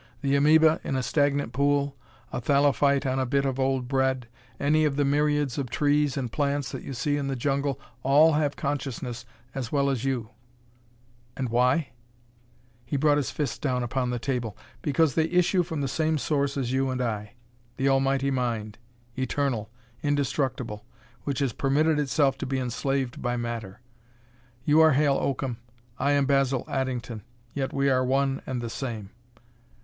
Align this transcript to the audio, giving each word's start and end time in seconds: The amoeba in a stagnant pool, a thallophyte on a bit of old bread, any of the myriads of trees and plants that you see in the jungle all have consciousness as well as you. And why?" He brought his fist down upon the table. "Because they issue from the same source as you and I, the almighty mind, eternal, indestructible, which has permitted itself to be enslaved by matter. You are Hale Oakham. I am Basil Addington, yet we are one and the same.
The 0.21 0.35
amoeba 0.35 0.79
in 0.83 0.95
a 0.95 1.03
stagnant 1.03 1.53
pool, 1.53 1.95
a 2.33 2.41
thallophyte 2.41 3.05
on 3.05 3.19
a 3.19 3.25
bit 3.27 3.45
of 3.45 3.59
old 3.59 3.87
bread, 3.87 4.27
any 4.59 4.83
of 4.83 4.95
the 4.95 5.05
myriads 5.05 5.59
of 5.59 5.69
trees 5.69 6.17
and 6.17 6.31
plants 6.31 6.71
that 6.71 6.81
you 6.81 6.95
see 6.95 7.17
in 7.17 7.27
the 7.27 7.35
jungle 7.35 7.79
all 8.01 8.33
have 8.33 8.55
consciousness 8.55 9.25
as 9.53 9.71
well 9.71 9.91
as 9.91 10.03
you. 10.03 10.31
And 11.37 11.49
why?" 11.49 11.89
He 12.83 12.97
brought 12.97 13.17
his 13.17 13.29
fist 13.29 13.61
down 13.61 13.83
upon 13.83 14.09
the 14.09 14.17
table. 14.17 14.57
"Because 14.81 15.13
they 15.13 15.25
issue 15.25 15.61
from 15.61 15.81
the 15.81 15.87
same 15.87 16.17
source 16.17 16.57
as 16.57 16.73
you 16.73 16.89
and 16.89 16.99
I, 16.99 17.33
the 17.77 17.87
almighty 17.87 18.31
mind, 18.31 18.79
eternal, 19.15 19.69
indestructible, 20.01 20.83
which 21.25 21.37
has 21.41 21.53
permitted 21.53 21.99
itself 21.99 22.39
to 22.39 22.47
be 22.47 22.57
enslaved 22.57 23.21
by 23.21 23.37
matter. 23.37 23.81
You 24.65 24.79
are 24.81 24.93
Hale 24.93 25.17
Oakham. 25.21 25.57
I 25.99 26.13
am 26.13 26.25
Basil 26.25 26.65
Addington, 26.67 27.21
yet 27.53 27.71
we 27.71 27.87
are 27.87 28.03
one 28.03 28.41
and 28.47 28.61
the 28.63 28.69
same. 28.71 29.11